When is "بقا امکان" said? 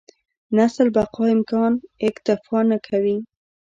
0.95-1.73